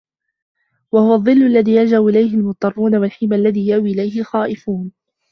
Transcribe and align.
وَهُوَ 0.91 1.13
الظِّلُّ 1.15 1.43
الَّذِي 1.45 1.75
يَلْجَأُ 1.75 1.99
إلَيْهِ 1.99 2.35
الْمُضْطَرُّونَ، 2.37 2.95
وَالْحِمَى 3.01 3.35
الَّذِي 3.35 3.67
يَأْوِي 3.67 3.91
إلَيْهِ 3.91 4.19
الْخَائِفُونَ 4.19 4.91